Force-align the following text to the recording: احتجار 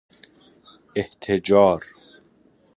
احتجار 0.95 1.83